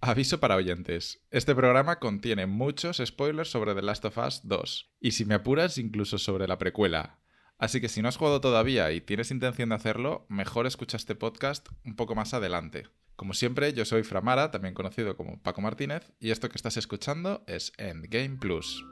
[0.00, 1.26] Aviso para oyentes.
[1.32, 4.92] Este programa contiene muchos spoilers sobre The Last of Us 2.
[5.00, 7.18] Y si me apuras, incluso sobre la precuela.
[7.58, 11.16] Así que si no has jugado todavía y tienes intención de hacerlo, mejor escucha este
[11.16, 12.86] podcast un poco más adelante.
[13.16, 17.42] Como siempre, yo soy Framara, también conocido como Paco Martínez, y esto que estás escuchando
[17.48, 18.84] es Endgame Plus.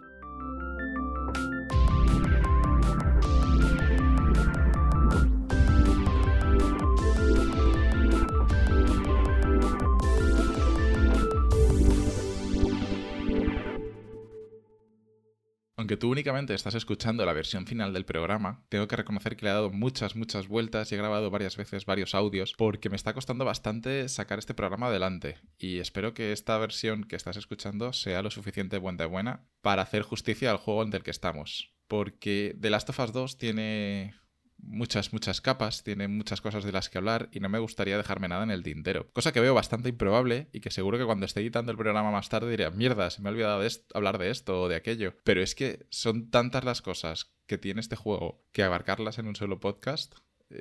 [15.87, 19.53] Aunque tú únicamente estás escuchando la versión final del programa, tengo que reconocer que le
[19.53, 23.15] he dado muchas, muchas vueltas y he grabado varias veces varios audios porque me está
[23.15, 25.39] costando bastante sacar este programa adelante.
[25.59, 30.03] Y espero que esta versión que estás escuchando sea lo suficiente buena buena para hacer
[30.03, 31.73] justicia al juego en el que estamos.
[31.87, 34.17] Porque The Last of Us 2 tiene
[34.59, 38.29] muchas, muchas capas, tiene muchas cosas de las que hablar y no me gustaría dejarme
[38.29, 39.11] nada en el tintero.
[39.13, 42.29] Cosa que veo bastante improbable y que seguro que cuando esté editando el programa más
[42.29, 45.15] tarde diré, mierda, se me ha olvidado de hablar de esto o de aquello.
[45.25, 49.37] Pero es que son tantas las cosas que tiene este juego que abarcarlas en un
[49.37, 50.17] solo podcast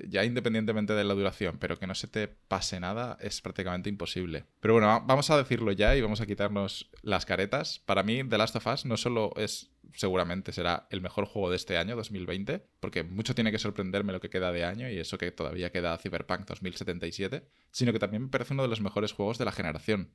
[0.07, 4.45] ya independientemente de la duración, pero que no se te pase nada es prácticamente imposible.
[4.59, 7.79] Pero bueno, vamos a decirlo ya y vamos a quitarnos las caretas.
[7.85, 11.57] Para mí, The Last of Us no solo es, seguramente será el mejor juego de
[11.57, 15.17] este año, 2020, porque mucho tiene que sorprenderme lo que queda de año y eso
[15.17, 19.37] que todavía queda Cyberpunk 2077, sino que también me parece uno de los mejores juegos
[19.37, 20.11] de la generación,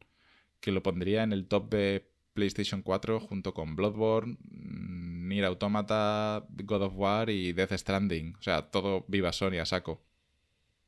[0.61, 6.83] que lo pondría en el top de PlayStation 4 junto con Bloodborne, Nier Automata, God
[6.83, 8.37] of War y Death Stranding.
[8.39, 10.03] O sea, todo viva Sony a saco.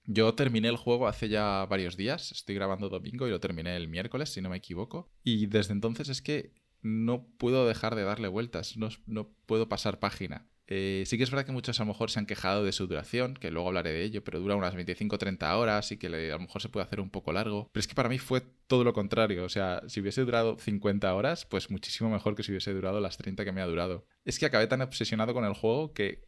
[0.04, 3.86] Yo terminé el juego hace ya varios días, estoy grabando domingo y lo terminé el
[3.86, 5.08] miércoles, si no me equivoco.
[5.22, 10.00] Y desde entonces es que no puedo dejar de darle vueltas, no, no puedo pasar
[10.00, 10.48] página.
[10.74, 12.86] Eh, sí que es verdad que muchos a lo mejor se han quejado de su
[12.86, 16.38] duración, que luego hablaré de ello, pero dura unas 25-30 horas y que a lo
[16.38, 17.68] mejor se puede hacer un poco largo.
[17.70, 19.44] Pero es que para mí fue todo lo contrario.
[19.44, 23.18] O sea, si hubiese durado 50 horas, pues muchísimo mejor que si hubiese durado las
[23.18, 24.06] 30 que me ha durado.
[24.24, 26.26] Es que acabé tan obsesionado con el juego que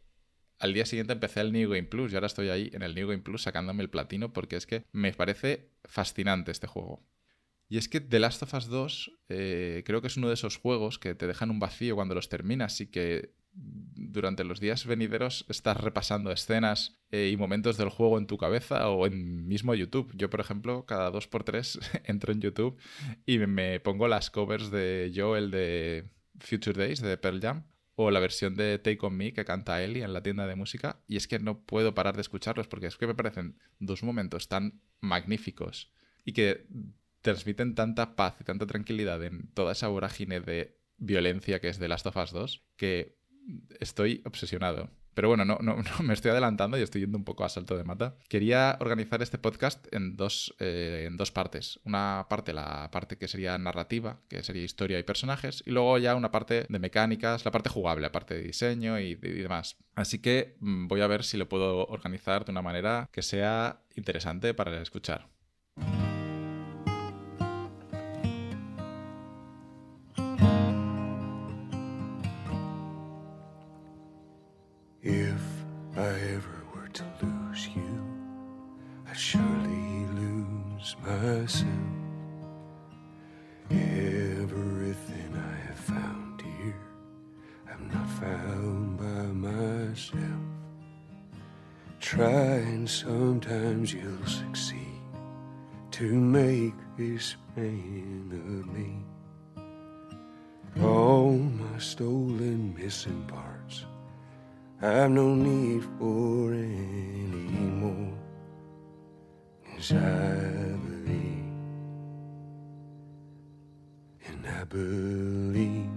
[0.59, 3.07] al día siguiente empecé el New Game Plus y ahora estoy ahí en el New
[3.07, 7.03] Game Plus sacándome el platino porque es que me parece fascinante este juego.
[7.67, 10.57] Y es que The Last of Us 2 eh, creo que es uno de esos
[10.57, 15.45] juegos que te dejan un vacío cuando los terminas y que durante los días venideros
[15.49, 20.11] estás repasando escenas eh, y momentos del juego en tu cabeza o en mismo YouTube.
[20.15, 22.77] Yo, por ejemplo, cada dos por tres entro en YouTube
[23.25, 28.19] y me pongo las covers de Joel de Future Days de Pearl Jam o la
[28.19, 31.27] versión de Take On Me que canta Ellie en la tienda de música y es
[31.27, 35.91] que no puedo parar de escucharlos porque es que me parecen dos momentos tan magníficos
[36.25, 36.67] y que
[37.21, 41.87] transmiten tanta paz y tanta tranquilidad en toda esa vorágine de violencia que es de
[41.87, 43.17] Last of Us 2 que
[43.79, 44.89] estoy obsesionado.
[45.15, 47.83] Pero bueno, no, no, me estoy adelantando y estoy yendo un poco a salto de
[47.83, 48.17] mata.
[48.27, 51.79] Quería organizar este podcast en dos, eh, en dos partes.
[51.85, 56.15] Una parte, la parte que sería narrativa, que sería historia y personajes, y luego ya
[56.15, 59.77] una parte de mecánicas, la parte jugable, la parte de diseño y, y demás.
[59.95, 63.79] Así que mm, voy a ver si lo puedo organizar de una manera que sea
[63.95, 65.34] interesante para escuchar.
[92.87, 95.01] Sometimes you'll succeed
[95.91, 98.91] to make this man of me.
[100.83, 103.85] All my stolen missing parts,
[104.81, 108.17] I've no need for any more.
[109.65, 111.45] Cause I believe,
[114.27, 115.89] and I believe,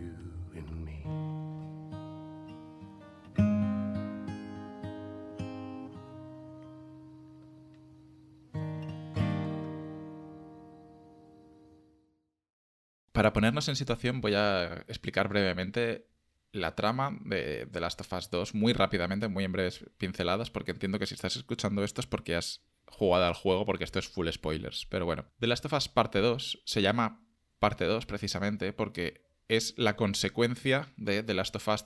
[13.19, 16.07] Para ponernos en situación voy a explicar brevemente
[16.53, 20.71] la trama de The Last of Us 2 muy rápidamente, muy en breves pinceladas, porque
[20.71, 24.07] entiendo que si estás escuchando esto es porque has jugado al juego, porque esto es
[24.07, 24.85] full spoilers.
[24.87, 27.25] Pero bueno, The Last of Us parte 2 se llama
[27.59, 31.85] parte 2 precisamente porque es la consecuencia de The Last of Us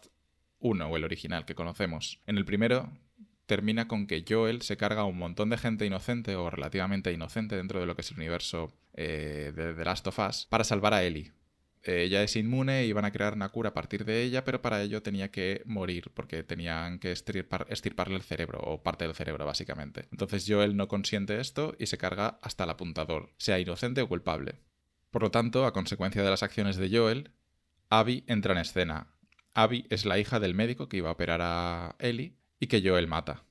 [0.59, 2.21] 1 o el original que conocemos.
[2.25, 2.91] En el primero
[3.45, 7.55] termina con que Joel se carga a un montón de gente inocente o relativamente inocente
[7.55, 10.93] dentro de lo que es el universo eh, de The Last of Us para salvar
[10.93, 11.31] a Ellie.
[11.83, 14.81] Ella es inmune y van a crear una cura a partir de ella, pero para
[14.81, 20.07] ello tenía que morir porque tenían que estirparle el cerebro o parte del cerebro básicamente.
[20.11, 24.59] Entonces Joel no consiente esto y se carga hasta el apuntador, sea inocente o culpable.
[25.11, 27.31] Por lo tanto, a consecuencia de las acciones de Joel,
[27.89, 29.13] Abby entra en escena.
[29.53, 33.07] Abby es la hija del médico que iba a operar a Ellie y que Joel
[33.07, 33.43] mata.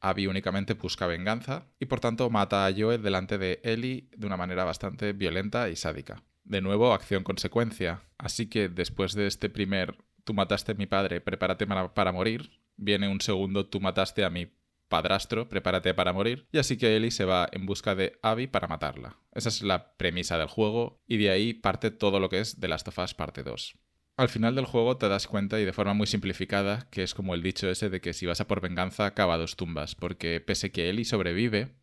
[0.00, 4.36] Abby únicamente busca venganza y por tanto mata a Joel delante de Ellie de una
[4.36, 6.22] manera bastante violenta y sádica.
[6.48, 8.00] De nuevo, acción-consecuencia.
[8.16, 13.06] Así que después de este primer tú mataste a mi padre, prepárate para, morir, viene
[13.06, 14.50] un segundo tú mataste a mi
[14.88, 18.66] padrastro, prepárate para morir, y así que Ellie se va en busca de Abby para
[18.66, 19.18] matarla.
[19.34, 22.68] Esa es la premisa del juego, y de ahí parte todo lo que es The
[22.68, 23.76] Last of Us parte 2.
[24.16, 27.34] Al final del juego te das cuenta, y de forma muy simplificada, que es como
[27.34, 30.72] el dicho ese de que si vas a por venganza, cava dos tumbas, porque pese
[30.72, 31.74] que Ellie sobrevive,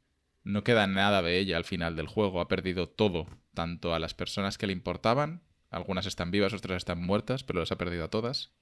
[0.45, 4.13] no queda nada de ella al final del juego, ha perdido todo, tanto a las
[4.13, 5.41] personas que le importaban,
[5.75, 8.53] algunas están vivas, otras están muertas, pero las ha perdido a todas.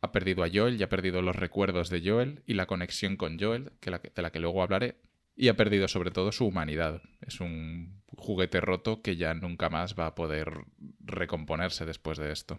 [0.00, 3.38] Ha perdido a Joel y ha perdido los recuerdos de Joel y la conexión con
[3.38, 4.96] Joel, que de la que luego hablaré.
[5.36, 7.02] Y ha perdido sobre todo su humanidad.
[7.20, 10.64] Es un juguete roto que ya nunca más va a poder
[11.00, 12.58] recomponerse después de esto.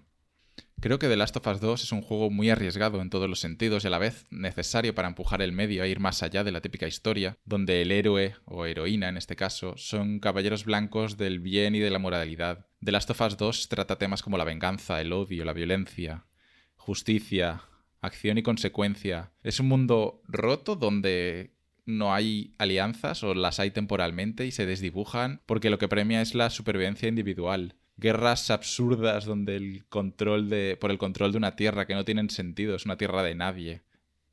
[0.80, 3.40] Creo que The Last of Us 2 es un juego muy arriesgado en todos los
[3.40, 6.52] sentidos y a la vez necesario para empujar el medio a ir más allá de
[6.52, 11.40] la típica historia, donde el héroe, o heroína en este caso, son caballeros blancos del
[11.40, 12.68] bien y de la moralidad.
[12.86, 16.28] The Last of Us 2 trata temas como la venganza, el odio, la violencia,
[16.76, 17.64] justicia,
[18.02, 19.32] acción y consecuencia.
[19.42, 21.56] Es un mundo roto donde
[21.88, 26.36] no hay alianzas o las hay temporalmente y se desdibujan porque lo que premia es
[26.36, 31.86] la supervivencia individual guerras absurdas donde el control de por el control de una tierra
[31.86, 33.82] que no tienen sentido, es una tierra de nadie.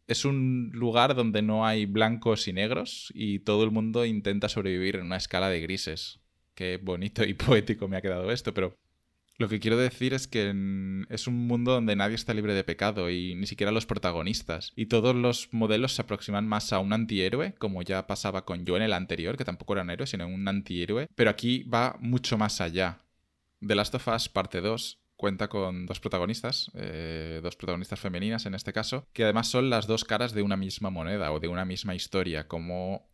[0.07, 4.97] Es un lugar donde no hay blancos y negros y todo el mundo intenta sobrevivir
[4.97, 6.21] en una escala de grises.
[6.55, 8.77] Qué bonito y poético me ha quedado esto, pero
[9.37, 10.51] lo que quiero decir es que
[11.09, 14.73] es un mundo donde nadie está libre de pecado y ni siquiera los protagonistas.
[14.77, 18.77] Y todos los modelos se aproximan más a un antihéroe, como ya pasaba con yo
[18.77, 21.09] en el anterior, que tampoco era un héroe, sino un antihéroe.
[21.17, 23.01] Pero aquí va mucho más allá.
[23.67, 28.55] The Last of Us parte 2 cuenta con dos protagonistas, eh, dos protagonistas femeninas en
[28.55, 31.65] este caso, que además son las dos caras de una misma moneda o de una
[31.65, 33.09] misma historia, como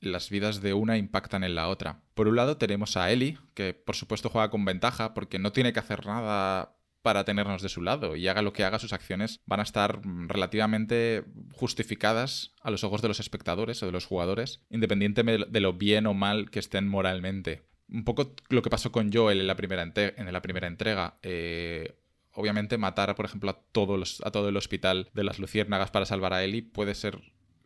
[0.00, 2.02] las vidas de una impactan en la otra.
[2.14, 5.72] Por un lado tenemos a Ellie, que por supuesto juega con ventaja porque no tiene
[5.72, 9.40] que hacer nada para tenernos de su lado y haga lo que haga, sus acciones
[9.44, 14.62] van a estar relativamente justificadas a los ojos de los espectadores o de los jugadores,
[14.70, 19.12] independientemente de lo bien o mal que estén moralmente un poco lo que pasó con
[19.12, 21.18] Joel en la primera, en la primera entrega.
[21.22, 21.94] Eh,
[22.32, 26.32] obviamente matar, por ejemplo, a, todos a todo el hospital de las luciérnagas para salvar
[26.32, 27.20] a Ellie puede ser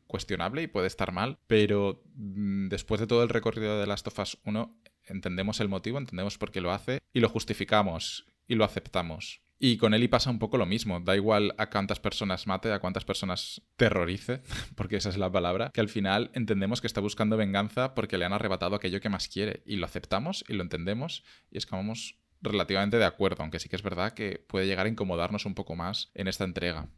[0.06, 4.18] cuestionable y puede estar mal, pero mm, después de todo el recorrido de Last of
[4.18, 4.76] Us 1
[5.06, 9.42] entendemos el motivo, entendemos por qué lo hace y lo justificamos y lo aceptamos.
[9.58, 11.00] Y con Eli pasa un poco lo mismo.
[11.00, 14.42] Da igual a cuántas personas mate, a cuántas personas terrorice,
[14.74, 18.24] porque esa es la palabra, que al final entendemos que está buscando venganza porque le
[18.24, 19.62] han arrebatado aquello que más quiere.
[19.64, 23.82] Y lo aceptamos y lo entendemos y estamos relativamente de acuerdo, aunque sí que es
[23.82, 26.88] verdad que puede llegar a incomodarnos un poco más en esta entrega.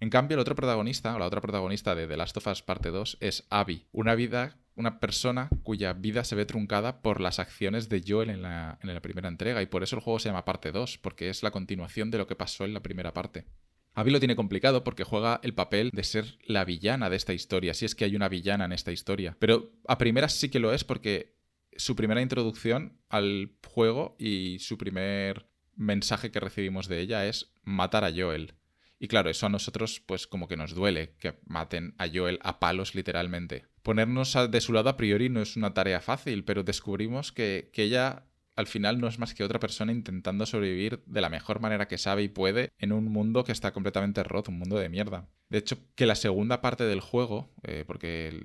[0.00, 2.90] En cambio, el otro protagonista, o la otra protagonista de The Last of Us Parte
[2.90, 7.88] 2, es Abby, una vida, una persona cuya vida se ve truncada por las acciones
[7.88, 10.44] de Joel en la, en la primera entrega, y por eso el juego se llama
[10.44, 13.46] Parte 2, porque es la continuación de lo que pasó en la primera parte.
[13.94, 17.72] Abby lo tiene complicado porque juega el papel de ser la villana de esta historia,
[17.72, 19.36] si es que hay una villana en esta historia.
[19.38, 21.34] Pero a primeras sí que lo es porque
[21.76, 28.04] su primera introducción al juego y su primer mensaje que recibimos de ella es matar
[28.04, 28.52] a Joel.
[28.98, 32.58] Y claro, eso a nosotros pues como que nos duele, que maten a Joel a
[32.58, 33.66] palos literalmente.
[33.82, 37.84] Ponernos de su lado a priori no es una tarea fácil, pero descubrimos que, que
[37.84, 38.24] ella
[38.56, 41.98] al final no es más que otra persona intentando sobrevivir de la mejor manera que
[41.98, 45.28] sabe y puede en un mundo que está completamente roto, un mundo de mierda.
[45.50, 48.40] De hecho, que la segunda parte del juego, eh, porque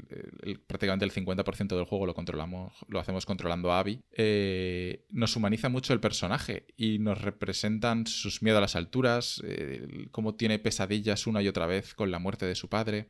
[0.67, 5.69] prácticamente el 50% del juego lo controlamos, lo hacemos controlando a Abby, eh, nos humaniza
[5.69, 11.25] mucho el personaje y nos representan sus miedos a las alturas, eh, cómo tiene pesadillas
[11.25, 13.07] una y otra vez con la muerte de su padre,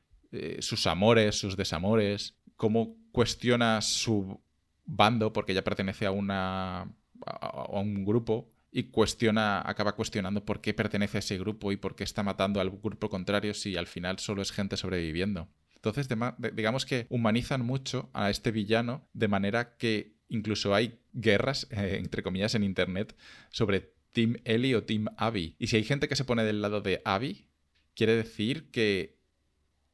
[0.60, 4.40] sus amores, sus desamores, cómo cuestiona su
[4.86, 6.94] bando, porque ella pertenece a una
[7.26, 11.96] a un grupo y cuestiona, acaba cuestionando por qué pertenece a ese grupo y por
[11.96, 15.50] qué está matando al grupo contrario si al final solo es gente sobreviviendo.
[15.76, 16.08] Entonces,
[16.54, 22.24] digamos que humanizan mucho a este villano de manera que incluso hay guerras, eh, entre
[22.24, 23.16] comillas, en internet
[23.50, 25.56] sobre Team Ellie o Team Abby.
[25.60, 27.48] Y si hay gente que se pone del lado de Abby,
[27.96, 29.20] quiere decir que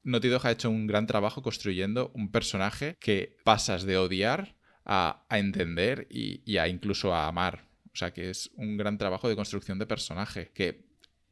[0.04, 4.57] Naughty Dog ha hecho un gran trabajo construyendo un personaje que pasas de odiar
[4.88, 7.68] a, entender y, a incluso a amar.
[7.94, 10.88] O sea que es un gran trabajo de construcción de personaje, que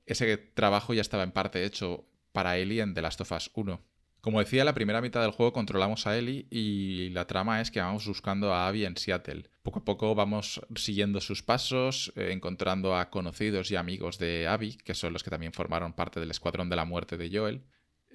[0.06, 3.82] ese trabajo ya estaba en parte hecho para Ellie en The Last of Us 1.
[4.20, 7.80] Como decía, la primera mitad del juego controlamos a Ellie y la trama es que
[7.80, 9.50] vamos buscando a Abby en Seattle.
[9.62, 14.78] Poco a poco vamos siguiendo sus pasos, eh, encontrando a conocidos y amigos de Abby,
[14.78, 17.62] que son los que también formaron parte del escuadrón de la muerte de Joel.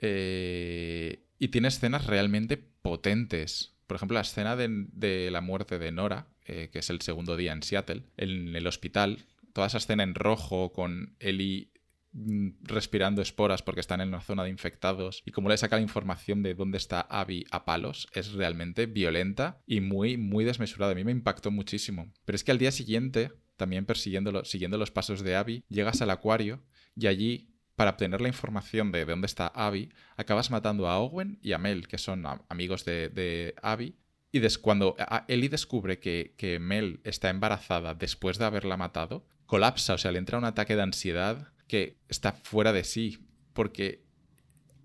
[0.02, 3.79] Eh, y tiene escenas realmente potentes.
[3.90, 7.50] Por ejemplo, la escena de, la muerte de Nora, eh, que es el segundo día
[7.52, 9.18] en Seattle, en el hospital.
[9.52, 11.72] Toda esa escena en rojo con Ellie
[12.12, 15.82] mm, respirando esporas porque están en una zona de infectados y como le saca la
[15.82, 20.92] información de dónde está Abby a palos es realmente violenta y muy muy desmesurada.
[20.92, 22.12] A mí me impactó muchísimo.
[22.24, 26.10] Pero es que al día siguiente, también persiguiendo siguiendo los pasos de Abby, llegas al
[26.10, 26.62] acuario
[26.94, 27.49] y allí
[27.80, 31.88] para obtener la información de dónde está Abby, acabas matando a Owen y a Mel,
[31.88, 33.96] que son amigos de, Abby.
[34.32, 34.96] Y cuando
[35.28, 40.18] Ellie descubre que, que, Mel está embarazada después de haberla matado, colapsa, o sea, le
[40.18, 44.04] entra un ataque de ansiedad que está fuera de sí, porque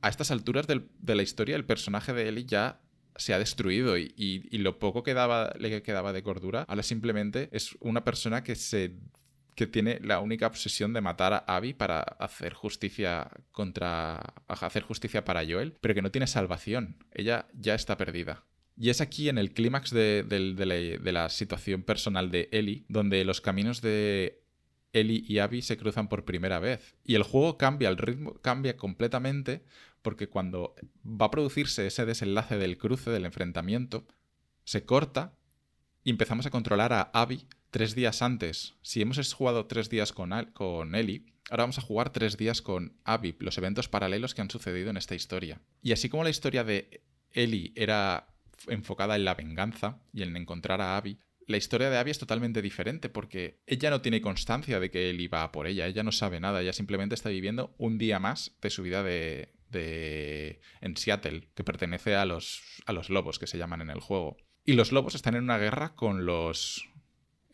[0.01, 2.79] a estas alturas de la historia el personaje de Ellie ya
[3.17, 7.49] se ha destruido y, y, lo poco que daba, le quedaba de cordura, ahora simplemente
[7.51, 8.95] es una persona que se
[9.55, 14.33] que tiene la única obsesión de matar a Abby para hacer justicia contra.
[14.47, 16.97] hacer justicia para Joel, pero que no tiene salvación.
[17.13, 18.43] Ella ya está perdida.
[18.77, 20.25] Y es aquí en el clímax de,
[21.05, 24.43] la, situación personal de Ellie, donde los caminos de
[24.91, 26.95] Ellie y Abby se cruzan por primera vez.
[27.05, 29.63] Y el juego cambia, el ritmo cambia completamente,
[30.01, 34.05] porque cuando va a producirse ese desenlace del cruce, del enfrentamiento,
[34.65, 35.37] se corta
[36.03, 38.75] y empezamos a controlar a Abby tres días antes.
[38.83, 42.95] Si hemos jugado tres días con, con Ellie, ahora vamos a jugar tres días con
[43.03, 45.59] Abby, los eventos paralelos que han sucedido en esta historia.
[45.81, 47.03] Y así como la historia de
[47.33, 48.33] Ellie era
[48.69, 52.61] enfocada en la venganza y en encontrar a Abby, la historia de Abby es totalmente
[52.61, 56.39] diferente porque ella no tiene constancia de que él iba por ella, ella no sabe
[56.39, 61.49] nada, ella simplemente está viviendo un día más de su vida de, de en Seattle,
[61.53, 64.37] que pertenece a los, a los lobos que se llaman en el juego.
[64.63, 66.87] Y los lobos están en una guerra con los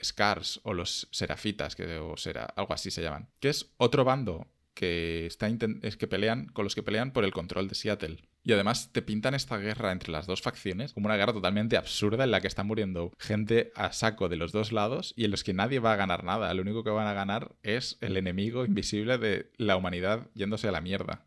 [0.03, 4.47] Scars o los Serafitas, que o será, algo así se llaman, que es otro bando
[4.73, 5.47] que, está
[5.81, 8.17] es que pelean con los que pelean por el control de Seattle.
[8.43, 12.23] Y además te pintan esta guerra entre las dos facciones como una guerra totalmente absurda
[12.23, 15.43] en la que está muriendo gente a saco de los dos lados y en los
[15.43, 16.53] que nadie va a ganar nada.
[16.53, 20.71] Lo único que van a ganar es el enemigo invisible de la humanidad yéndose a
[20.71, 21.25] la mierda.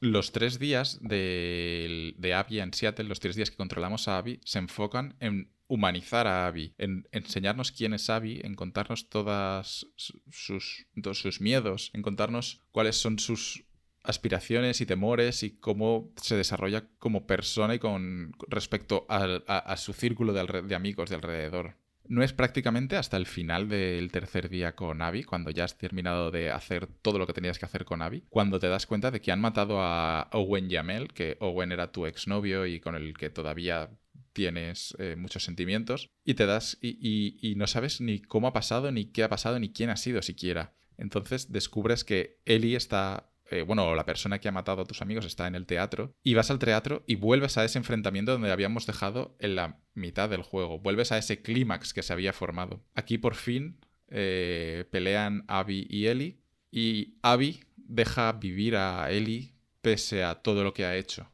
[0.00, 4.40] Los tres días de, de Abby en Seattle, los tres días que controlamos a Abby,
[4.44, 9.06] se enfocan en humanizar a Abby, en enseñarnos quién es Abby, en contarnos
[10.30, 13.64] sus, todos sus miedos, en contarnos cuáles son sus
[14.02, 20.32] aspiraciones y temores y cómo se desarrolla como persona y con respecto a, su círculo
[20.32, 21.76] de, de, amigos de alrededor.
[22.08, 26.30] No es prácticamente hasta el final del tercer día con Abby, cuando ya has terminado
[26.30, 29.20] de hacer todo lo que tenías que hacer con Abby, cuando te das cuenta de
[29.20, 33.28] que han matado a Owen Yamel, que Owen era tu exnovio y con el que
[33.28, 33.90] todavía
[34.36, 39.06] tienes eh, muchos sentimientos y te das y, no sabes ni cómo ha pasado, ni
[39.06, 40.74] qué ha pasado, ni quién ha sido siquiera.
[40.98, 45.24] Entonces descubres que Ellie está, eh, bueno, la persona que ha matado a tus amigos
[45.24, 48.84] está en el teatro y vas al teatro y vuelves a ese enfrentamiento donde habíamos
[48.84, 52.84] dejado en la mitad del juego, vuelves a ese clímax que se había formado.
[52.94, 60.24] Aquí por fin eh, pelean Abby y Ellie y Abby deja vivir a Ellie pese
[60.24, 61.32] a todo lo que ha hecho.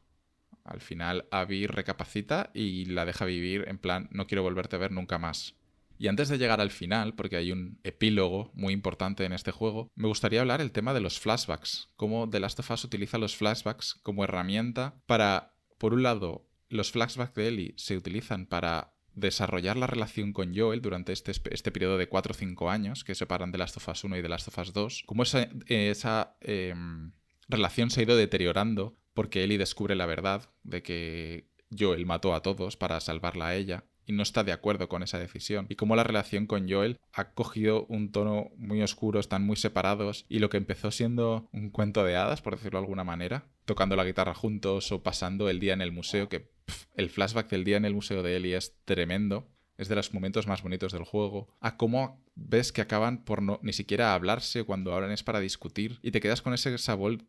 [0.63, 4.91] Al final Abby recapacita y la deja vivir en plan no quiero volverte a ver
[4.91, 5.55] nunca más.
[5.97, 9.91] Y antes de llegar al final, porque hay un epílogo muy importante en este juego,
[9.95, 13.35] me gustaría hablar el tema de los flashbacks, cómo The Last of Us utiliza los
[13.35, 19.77] flashbacks como herramienta para, por un lado, los flashbacks de Ellie se utilizan para desarrollar
[19.77, 23.51] la relación con Joel durante este, este periodo de 4 o 5 años que separan
[23.51, 27.11] The Last of Us 1 y The Last of Us 2, cómo esa, esa em,
[27.47, 32.41] relación se ha ido deteriorando porque Ellie descubre la verdad de que Joel mató a
[32.41, 35.65] todos para salvarla a ella y no está de acuerdo con esa decisión.
[35.69, 40.25] Y cómo la relación con Joel ha cogido un tono muy oscuro, están muy separados
[40.29, 43.95] y lo que empezó siendo un cuento de hadas, por decirlo de alguna manera, tocando
[43.95, 46.51] la guitarra juntos o pasando el día en el museo, que
[46.95, 50.47] el flashback del día en el museo de Ellie es tremendo, es de los momentos
[50.47, 54.93] más bonitos del juego, a cómo ves que acaban por no ni siquiera hablarse cuando
[54.93, 57.19] hablan es para discutir y te quedas con ese sabor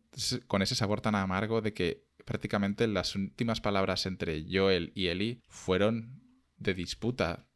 [0.47, 5.41] con ese sabor tan amargo de que prácticamente las últimas palabras entre Joel y Ellie
[5.47, 6.21] fueron
[6.57, 7.47] de disputa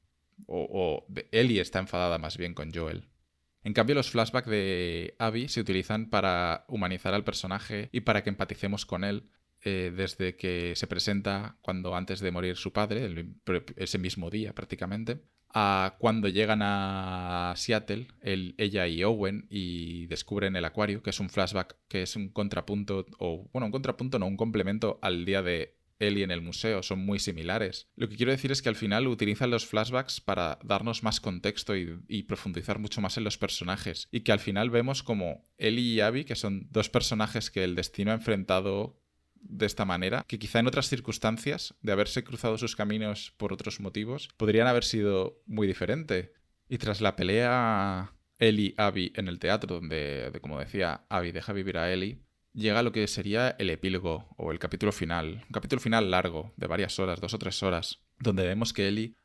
[0.45, 3.09] o, o Ellie está enfadada más bien con Joel.
[3.63, 8.29] En cambio, los flashbacks de Abby se utilizan para humanizar al personaje y para que
[8.29, 9.29] empaticemos con él,
[9.63, 13.09] eh, desde que se presenta cuando antes de morir su padre,
[13.75, 20.65] ese mismo día prácticamente, a cuando llegan a Seattle, ella y Owen, y descubren el
[20.65, 24.37] acuario, que es un flashback, que es un contrapunto, o bueno, un contrapunto, no, un
[24.37, 27.89] complemento al día de Ellie en el museo, son muy similares.
[27.95, 31.75] Lo que quiero decir es que al final utilizan los flashbacks para darnos más contexto
[31.75, 35.95] y, y profundizar mucho más en los personajes, y que al final vemos como Ellie
[35.95, 38.98] y Abby, que son dos personajes que el destino ha enfrentado
[39.41, 43.79] de esta manera, que quizá en otras circunstancias, de haberse cruzado sus caminos por otros
[43.79, 46.33] motivos, podrían haber sido muy diferente.
[46.67, 51.91] Y tras la pelea Ellie-Abby en el teatro, donde, como decía, Abby deja vivir a
[51.91, 55.43] Ellie, llega lo que sería el epílogo o el capítulo final.
[55.47, 59.15] Un capítulo final largo, de varias horas, dos o tres horas, donde vemos que Ellie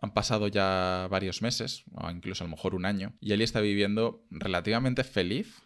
[0.00, 3.60] han pasado ya varios meses, o incluso a lo mejor un año, y Ellie está
[3.60, 5.62] viviendo relativamente feliz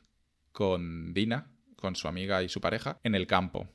[0.53, 3.69] con Dina, con su amiga y su pareja, en el campo.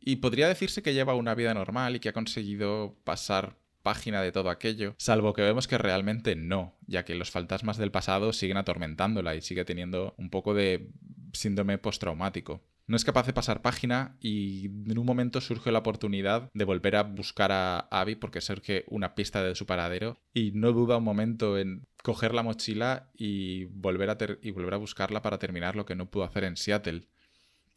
[0.00, 4.32] Y podría decirse que lleva una vida normal y que ha conseguido pasar página de
[4.32, 8.56] todo aquello, salvo que vemos que realmente no, ya que los fantasmas del pasado siguen
[8.56, 10.90] atormentándola y sigue teniendo un poco de
[11.32, 12.62] síndrome postraumático.
[12.86, 16.96] No es capaz de pasar página y en un momento surge la oportunidad de volver
[16.96, 21.04] a buscar a Abby porque surge una pista de su paradero y no duda un
[21.04, 25.84] momento en coger la mochila y volver a, y volver a buscarla para terminar lo
[25.84, 27.08] que no pudo hacer en Seattle.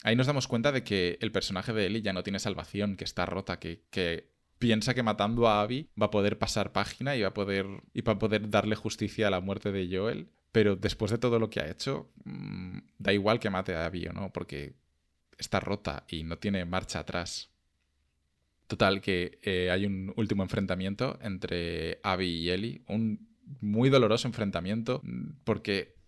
[0.03, 3.03] Ahí nos damos cuenta de que el personaje de Ellie ya no tiene salvación, que
[3.03, 7.29] está rota, que, piensa que matando a Abby va a poder pasar página y va
[7.29, 10.29] a poder, y va a poder darle justicia a la muerte de Joel.
[10.51, 14.07] Pero después de todo lo que ha hecho, mm, da igual que mate a Abby
[14.07, 14.75] o no, porque
[15.37, 17.49] está rota y no tiene marcha atrás.
[18.67, 23.29] Total, que eh, hay un último enfrentamiento entre Abby y Ellie, un
[23.59, 26.00] muy doloroso enfrentamiento, mm, porque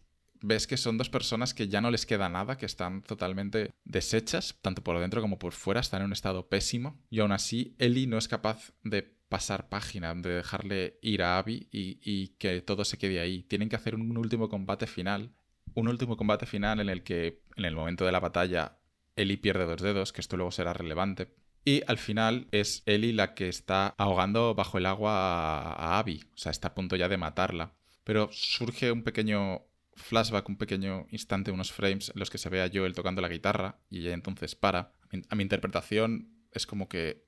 [0.43, 4.59] ves que son dos personas que ya no les queda nada, que están totalmente deshechas,
[4.61, 7.01] tanto por dentro como por fuera, están en un estado pésimo.
[7.09, 11.67] Y aún así, Ellie no es capaz de pasar página, de dejarle ir a Abby
[11.71, 13.43] y, que todo se quede ahí.
[13.43, 15.31] Tienen que hacer un último combate final.
[15.73, 18.77] Un último combate final en el que, en el momento de la batalla,
[19.15, 21.33] Ellie pierde dos dedos, que esto luego será relevante.
[21.65, 26.25] Y al final es Ellie la que está ahogando bajo el agua a Abby.
[26.33, 27.73] O sea, está a punto ya de matarla.
[28.03, 29.63] Pero surge un pequeño
[29.95, 33.29] flashback, un pequeño instante, unos frames en los que se ve a Joel tocando la
[33.29, 34.93] guitarra y ella entonces para.
[35.29, 37.25] A mi interpretación es como que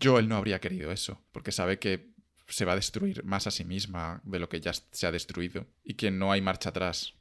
[0.00, 2.14] Joel no habría querido eso, porque sabe que
[2.48, 5.66] se va a destruir más a sí misma de lo que ya se ha destruido
[5.82, 7.14] y que no hay marcha atrás.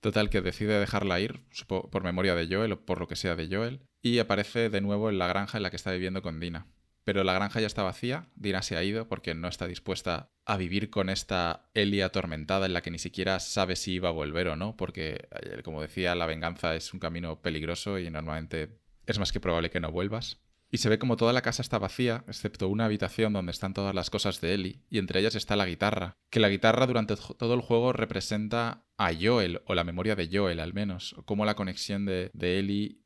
[0.00, 3.48] Total, que decide dejarla ir, por memoria de Joel o por lo que sea de
[3.48, 6.66] Joel, y aparece de nuevo en la granja en la que está viviendo con Dina.
[7.06, 10.56] Pero la granja ya está vacía, Dina se ha ido porque no está dispuesta a
[10.56, 14.48] vivir con esta Ellie atormentada en la que ni siquiera sabe si iba a volver
[14.48, 19.20] o no, porque, eh, como decía, la venganza es un camino peligroso y normalmente es
[19.20, 20.40] más que probable que no vuelvas.
[20.68, 23.94] Y se ve como toda la casa está vacía, excepto una habitación donde están todas
[23.94, 26.16] las cosas de Ellie, y entre ellas está la guitarra.
[26.28, 30.58] Que la guitarra durante todo el juego representa a Joel, o la memoria de Joel
[30.58, 33.05] al menos, como la conexión de, de Ellie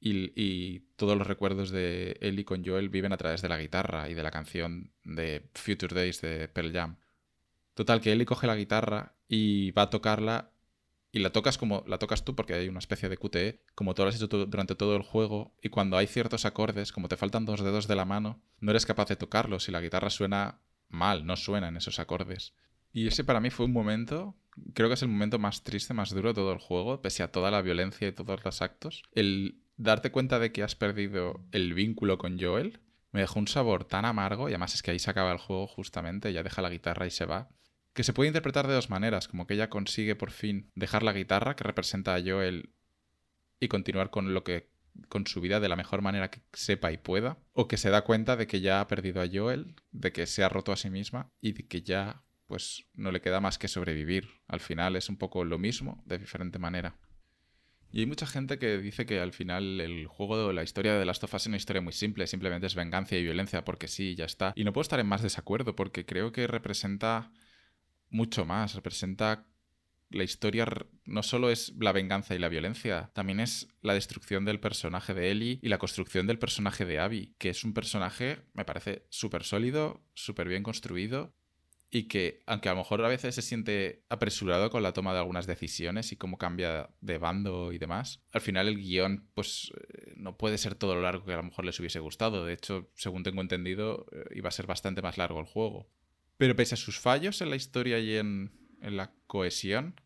[0.00, 4.14] y, todos los recuerdos de Ellie con Joel viven a través de la guitarra y
[4.14, 6.96] de la canción de Future Days de Pearl Jam.
[7.74, 10.50] Total, que Ellie coge la guitarra y va a tocarla
[11.10, 14.02] y la tocas como la tocas tú porque hay una especie de QTE, como tú
[14.02, 17.46] lo has hecho durante todo el juego y cuando hay ciertos acordes, como te faltan
[17.46, 21.24] dos dedos de la mano, no eres capaz de tocarlos y la guitarra suena mal,
[21.24, 22.54] no suena en esos acordes.
[22.92, 24.36] Y ese para mí fue un momento,
[24.74, 27.30] creo que es el momento más triste, más duro de todo el juego, pese a
[27.30, 29.02] toda la violencia y todos los actos.
[29.12, 33.84] El darte cuenta de que has perdido el vínculo con Joel me dejó un sabor
[33.84, 36.68] tan amargo, y además es que ahí se acaba el juego justamente, ya deja la
[36.68, 37.48] guitarra y se va,
[37.94, 41.12] que se puede interpretar de dos maneras, como que ella consigue por fin dejar la
[41.12, 42.74] guitarra que representa a Joel
[43.60, 44.70] y continuar con lo que
[45.08, 48.02] con su vida de la mejor manera que sepa y pueda, o que se da
[48.02, 50.90] cuenta de que ya ha perdido a Joel, de que se ha roto a sí
[50.90, 54.28] misma y de que ya pues no le queda más que sobrevivir.
[54.48, 56.96] Al final es un poco lo mismo, de diferente manera.
[57.90, 61.20] Y hay mucha gente que dice que al final el juego, la historia de las
[61.20, 64.52] tofas es una historia muy simple, simplemente es venganza y violencia porque sí, ya está.
[64.56, 67.30] Y no puedo estar en más desacuerdo porque creo que representa
[68.10, 69.46] mucho más, representa
[70.10, 70.66] la historia
[71.04, 75.30] no solo es la venganza y la violencia, también es la destrucción del personaje de
[75.30, 79.44] Ellie y la construcción del personaje de Abby, que es un personaje, me parece, súper
[79.44, 81.34] sólido, súper bien construido
[81.90, 85.20] y que, aunque a lo mejor a veces se siente apresurado con la toma de
[85.20, 90.12] algunas decisiones y cómo cambia de bando y demás, al final el guion pues eh,
[90.16, 92.44] no puede ser todo lo largo que a lo mejor les hubiese gustado.
[92.44, 95.88] De hecho, según tengo entendido, eh, iba a ser bastante más largo el juego.
[96.36, 99.98] Pero pese a sus fallos en la historia y en, en la cohesión,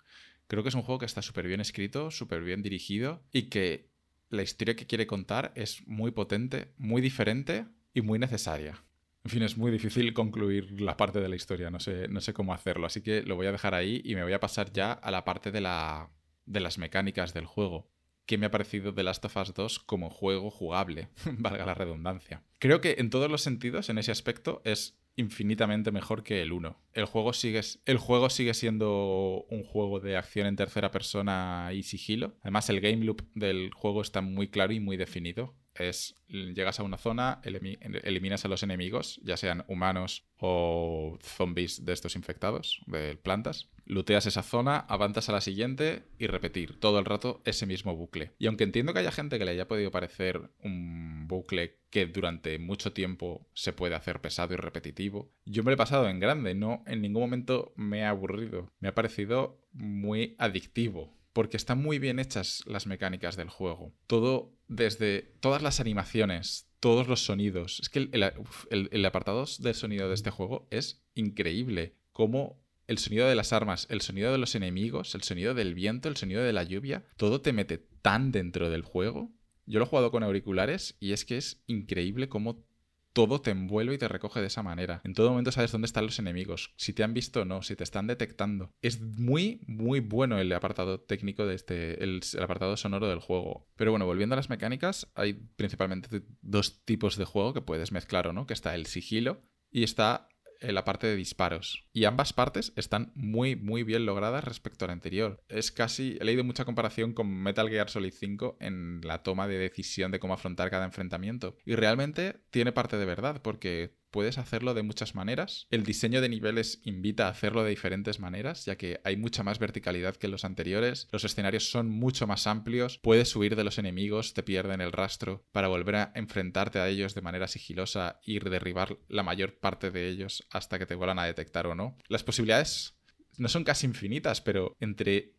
[0.47, 3.91] creo que es un juego que está súper bien escrito, súper bien dirigido y que
[4.29, 8.83] la historia que quiere contar es muy potente, muy diferente y muy necesaria.
[9.25, 12.33] En fin, es muy difícil concluir la parte de la historia, no sé, no sé
[12.35, 14.93] cómo hacerlo, así que lo voy a dejar ahí y me voy a pasar ya
[14.93, 16.11] a la parte de, la,
[16.45, 17.89] de las mecánicas del juego.
[18.27, 21.09] ¿Qué me ha parecido The Last of Us 2 como juego jugable?
[21.39, 22.43] Valga la redundancia.
[22.59, 26.77] Creo que en todos los sentidos, en ese aspecto, es infinitamente mejor que el 1.
[26.93, 31.83] El juego sigue, el juego sigue siendo un juego de acción en tercera persona y
[31.83, 32.35] sigilo.
[32.43, 36.83] Además, el game loop del juego está muy claro y muy definido es llegas a
[36.83, 43.17] una zona, eliminas a los enemigos, ya sean humanos o zombies de estos infectados, de
[43.17, 43.69] plantas.
[43.85, 48.33] Luteas esa zona, avanzas a la siguiente y repetir todo el rato ese mismo bucle.
[48.39, 52.59] Y aunque entiendo que haya gente que le haya podido parecer un bucle que durante
[52.59, 56.55] mucho tiempo se puede hacer pesado y repetitivo, yo me lo he pasado en grande,
[56.55, 58.71] no en ningún momento me he aburrido.
[58.79, 63.93] Me ha parecido muy adictivo porque están muy bien hechas las mecánicas del juego.
[64.07, 67.81] Todo, desde todas las animaciones, todos los sonidos.
[67.81, 71.97] Es que el, apartado del sonido de este juego es increíble.
[72.13, 76.09] Como el sonido de las armas, el sonido de los enemigos, el sonido del viento,
[76.09, 79.31] el sonido de la lluvia, todo te mete tan dentro del juego.
[79.67, 82.65] Yo lo he jugado con auriculares y es que es increíble cómo
[83.13, 85.01] todo te envuelve y te recoge de esa manera.
[85.05, 87.77] En todo momento sabes dónde están los enemigos, si te han visto o no, si
[87.77, 88.73] te están detectando.
[88.83, 93.69] Es muy, muy bueno el apartado técnico de este, el, apartado sonoro del juego.
[93.77, 98.27] Pero bueno, volviendo a las mecánicas, hay principalmente dos tipos de juego que puedes mezclar
[98.27, 100.29] o no, que está el sigilo y está
[100.71, 101.85] la parte de disparos.
[101.93, 105.43] Y ambas partes están muy, muy bien logradas respecto al anterior.
[105.49, 109.59] Es casi, he leído mucha comparación con Metal Gear Solid 5 en la toma de
[109.59, 111.57] decisión de cómo afrontar cada enfrentamiento.
[111.65, 115.67] Y realmente tiene parte de verdad, porque puedes hacerlo de muchas maneras.
[115.71, 119.59] El diseño de niveles invita a hacerlo de diferentes maneras, ya que hay mucha más
[119.59, 121.09] verticalidad que los anteriores.
[121.11, 123.01] Los escenarios son mucho más amplios.
[123.03, 127.15] Puedes huir de los enemigos, te pierden el rastro, para volver a enfrentarte a ellos
[127.15, 131.25] de manera sigilosa y derribar la mayor parte de ellos hasta que te vuelvan a
[131.25, 131.97] detectar o no.
[132.07, 132.95] Las posibilidades
[133.39, 135.35] no son casi infinitas, pero entre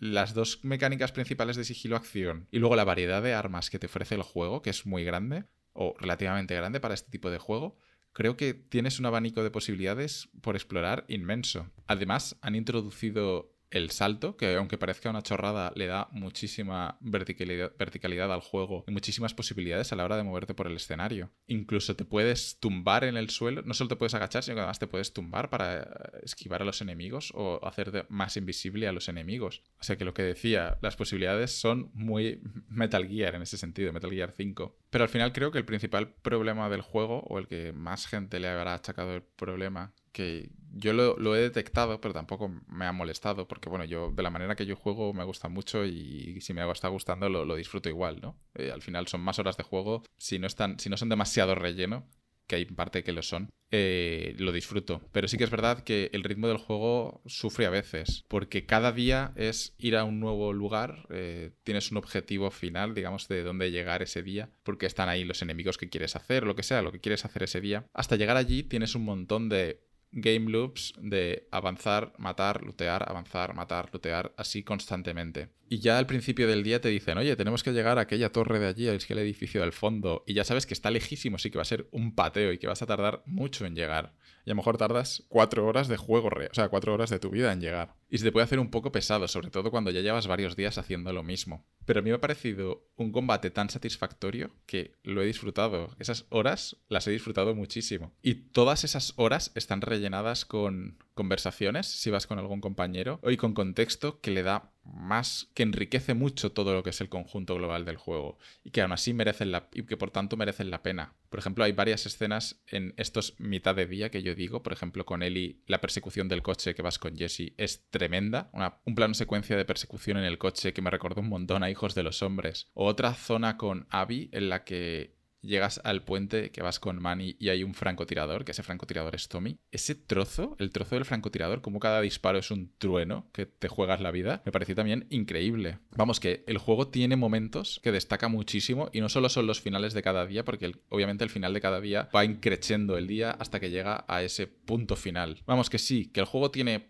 [0.00, 4.16] las dos mecánicas principales de sigilo-acción y luego la variedad de armas que te ofrece
[4.16, 7.78] el juego, que es muy grande, o relativamente grande para este tipo de juego,
[8.18, 11.70] creo que tienes un abanico de posibilidades por explorar inmenso.
[11.86, 18.40] Además, han introducido el salto, que aunque parezca una chorrada, le da muchísima verticalidad, al
[18.40, 21.30] juego y muchísimas posibilidades a la hora de moverte por el escenario.
[21.46, 24.78] Incluso te puedes tumbar en el suelo, no solo te puedes agachar, sino que además
[24.78, 29.62] te puedes tumbar para esquivar a los enemigos o hacer más invisible a los enemigos.
[29.80, 33.92] O sea que lo que decía, las posibilidades son muy Metal Gear en ese sentido,
[33.92, 34.76] Metal Gear 5.
[34.90, 38.40] Pero al final creo que el principal problema del juego, o el que más gente
[38.40, 43.48] le habrá achacado el problema, que yo lo, he detectado, pero tampoco me ha molestado,
[43.48, 46.70] porque bueno, yo de la manera que yo juego me gusta mucho y, si me
[46.70, 48.36] está gustando lo, disfruto igual, ¿no?
[48.54, 51.54] Eh, al final son más horas de juego, si no, están, si no son demasiado
[51.54, 52.06] relleno,
[52.48, 55.02] que hay parte que lo son, eh, lo disfruto.
[55.12, 58.90] Pero sí que es verdad que el ritmo del juego sufre a veces, porque cada
[58.90, 63.70] día es ir a un nuevo lugar, eh, tienes un objetivo final, digamos, de dónde
[63.70, 66.90] llegar ese día, porque están ahí los enemigos que quieres hacer, lo que sea, lo
[66.90, 67.86] que quieres hacer ese día.
[67.92, 69.80] Hasta llegar allí tienes un montón de
[70.12, 75.50] game loops de avanzar, matar, lootear, avanzar, matar, lootear, así constantemente.
[75.68, 78.58] Y ya al principio del día te dicen, oye, tenemos que llegar a aquella torre
[78.58, 81.50] de allí, es que el edificio del fondo, y ya sabes que está lejísimo, sí
[81.50, 84.14] que va a ser un pateo y que vas a tardar mucho en llegar.
[84.48, 87.28] Y a lo mejor tardas cuatro horas de juego, o sea, cuatro horas de tu
[87.28, 87.96] vida en llegar.
[88.08, 90.78] Y se te puede hacer un poco pesado, sobre todo cuando ya llevas varios días
[90.78, 91.66] haciendo lo mismo.
[91.84, 95.94] Pero a mí me ha parecido un combate tan satisfactorio que lo he disfrutado.
[95.98, 98.14] Esas horas las he disfrutado muchísimo.
[98.22, 103.52] Y todas esas horas están rellenadas con conversaciones, si vas con algún compañero, y con
[103.52, 107.84] contexto que le da más, que enriquece mucho todo lo que es el conjunto global
[107.84, 111.14] del juego y que aún así merecen la, y que por tanto merecen la pena.
[111.28, 115.04] Por ejemplo, hay varias escenas en estos mitad de día que yo digo, por ejemplo,
[115.04, 118.48] con Ellie, la persecución del coche que vas con Jesse es tremenda,
[118.84, 121.96] un plano secuencia de persecución en el coche que me recordó un montón a Hijos
[121.96, 122.68] de los Hombres.
[122.74, 127.36] O otra zona con Abby en la que llegas al puente que vas con Manny
[127.38, 129.58] y hay un francotirador, que ese francotirador es Tommy.
[129.70, 134.00] Ese trozo, el trozo del francotirador, como cada disparo es un trueno que te juegas
[134.00, 135.78] la vida, me pareció también increíble.
[135.96, 139.94] Vamos, que el juego tiene momentos que destaca muchísimo y no solo son los finales
[139.94, 143.60] de cada día, porque obviamente el final de cada día va increciendo el día hasta
[143.60, 145.42] que llega a ese punto final.
[145.46, 146.88] Vamos, que sí, que el juego tiene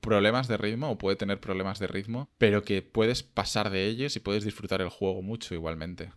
[0.00, 4.16] problemas de ritmo o puede tener problemas de ritmo, pero que puedes pasar de ellos
[4.16, 6.12] y puedes disfrutar el juego mucho igualmente.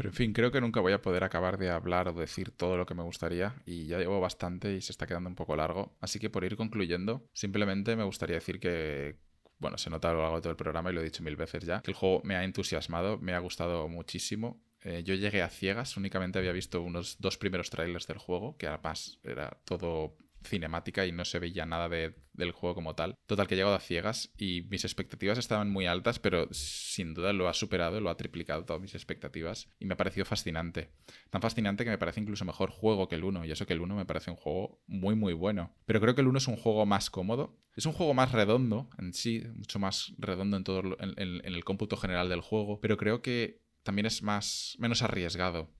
[0.00, 2.78] Pero en fin, creo que nunca voy a poder acabar de hablar o decir todo
[2.78, 5.94] lo que me gustaría y ya llevo bastante y se está quedando un poco largo.
[6.00, 9.18] Así que por ir concluyendo, simplemente me gustaría decir que,
[9.58, 11.36] bueno, se nota a lo largo de todo el programa y lo he dicho mil
[11.36, 15.42] veces ya, que el juego me ha entusiasmado, me ha gustado muchísimo Eh, yo llegué
[15.42, 20.16] a ciegas, únicamente había visto unos dos primeros trailers del juego, que además era todo
[20.42, 23.14] cinemática y no se veía nada del juego como tal.
[23.26, 27.32] Total, que he llegado a ciegas y mis expectativas estaban muy altas, pero sin duda
[27.32, 30.90] lo ha superado, lo ha triplicado todas mis expectativas y me ha parecido fascinante.
[31.30, 33.80] Tan fascinante que me parece incluso mejor juego que el 1 y eso que el
[33.80, 35.74] 1 me parece un juego muy muy bueno.
[35.86, 38.88] Pero creo que el 1 es un juego más cómodo, es un juego más redondo
[38.98, 42.96] en sí, mucho más redondo en todo en, en el cómputo general del juego, pero
[42.96, 45.70] creo que también es más menos arriesgado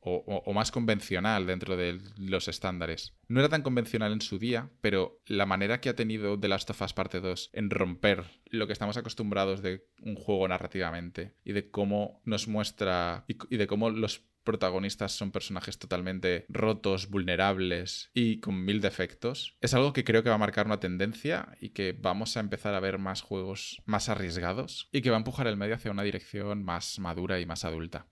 [0.00, 3.14] o, más convencional dentro de los estándares.
[3.28, 6.70] No era tan convencional en su día, pero la manera que ha tenido The Last
[6.70, 11.52] of Us Parte 2 en romper lo que estamos acostumbrados de un juego narrativamente y
[11.52, 18.40] de cómo nos muestra y, de cómo los protagonistas son personajes totalmente rotos, vulnerables y
[18.40, 21.92] con mil defectos, es algo que creo que va a marcar una tendencia y que
[21.92, 25.58] vamos a empezar a ver más juegos más arriesgados y que va a empujar el
[25.58, 28.08] medio hacia una dirección más madura y más adulta.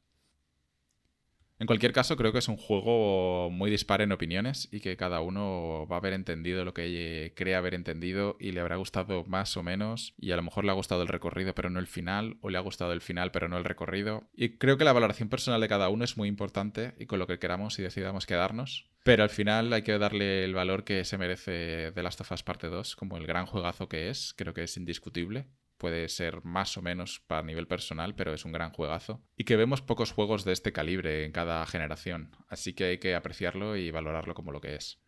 [1.60, 5.20] En cualquier caso, creo que es un juego muy dispar en opiniones y que cada
[5.20, 9.56] uno va a haber entendido lo que cree haber entendido y le habrá gustado más
[9.56, 12.36] o menos y a lo mejor le ha gustado el recorrido pero no el final
[12.42, 14.28] o le ha gustado el final pero no el recorrido.
[14.36, 17.26] Y creo que la valoración personal de cada uno es muy importante y con lo
[17.26, 18.88] que queramos y decidamos quedarnos.
[19.02, 22.44] Pero al final hay que darle el valor que se merece The Last of Us
[22.44, 25.46] Parte 2 como el gran juegazo que es, creo que es indiscutible
[25.78, 29.22] puede ser más o menos para nivel personal, pero es un gran juegazo.
[29.36, 33.14] Y que vemos pocos juegos de este calibre en cada generación, así que hay que
[33.14, 35.00] apreciarlo y valorarlo como lo que es.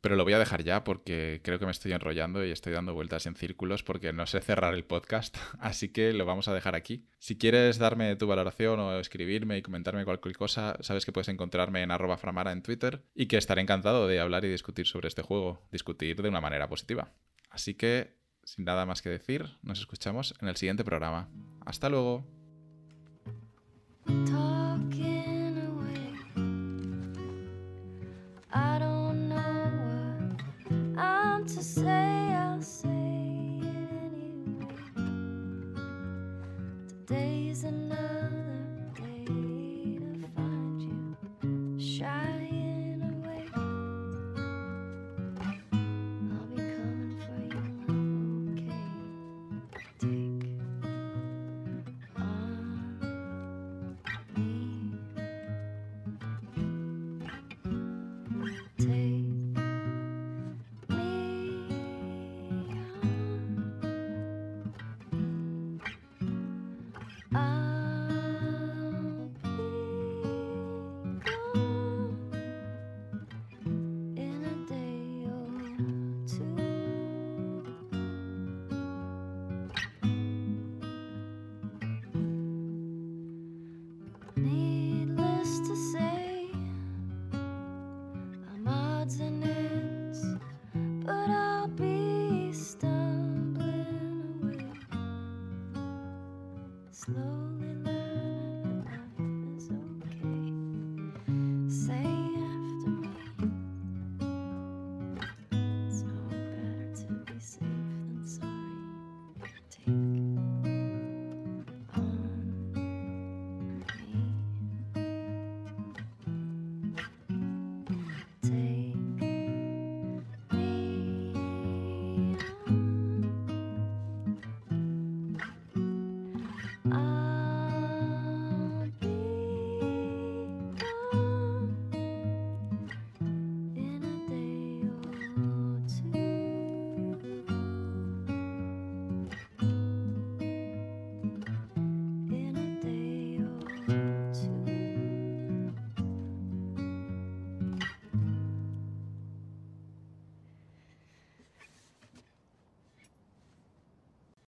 [0.00, 2.94] Pero lo voy a dejar ya porque creo que me estoy enrollando y estoy dando
[2.94, 6.74] vueltas en círculos porque no sé cerrar el podcast, así que lo vamos a dejar
[6.74, 7.08] aquí.
[7.18, 11.82] Si quieres darme tu valoración o escribirme y comentarme cualquier cosa, sabes que puedes encontrarme
[11.82, 15.22] en arroba framara en Twitter y que estaré encantado de hablar y discutir sobre este
[15.22, 17.12] juego, discutir de una manera positiva.
[17.50, 18.17] Así que
[18.48, 21.28] sin nada más que decir, nos escuchamos en el siguiente programa.
[21.66, 22.24] Hasta luego.